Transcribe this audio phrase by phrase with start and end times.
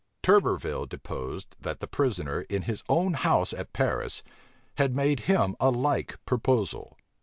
[0.23, 4.23] Turberville deposed, that the prisoner, in his own house at Paris,
[4.77, 6.97] had made him a like proposal.